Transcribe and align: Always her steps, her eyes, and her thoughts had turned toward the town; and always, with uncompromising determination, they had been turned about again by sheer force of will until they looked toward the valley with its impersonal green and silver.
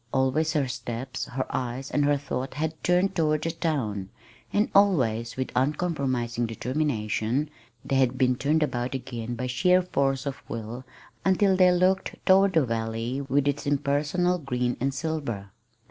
Always 0.11 0.53
her 0.53 0.67
steps, 0.67 1.25
her 1.25 1.45
eyes, 1.55 1.91
and 1.91 2.03
her 2.05 2.17
thoughts 2.17 2.55
had 2.57 2.83
turned 2.83 3.13
toward 3.15 3.43
the 3.43 3.51
town; 3.51 4.09
and 4.51 4.71
always, 4.73 5.37
with 5.37 5.51
uncompromising 5.55 6.47
determination, 6.47 7.51
they 7.85 7.97
had 7.97 8.17
been 8.17 8.35
turned 8.35 8.63
about 8.63 8.95
again 8.95 9.35
by 9.35 9.45
sheer 9.45 9.83
force 9.83 10.25
of 10.25 10.41
will 10.49 10.85
until 11.23 11.55
they 11.55 11.71
looked 11.71 12.15
toward 12.25 12.53
the 12.53 12.65
valley 12.65 13.21
with 13.21 13.47
its 13.47 13.67
impersonal 13.67 14.39
green 14.39 14.75
and 14.79 14.91
silver. 14.95 15.51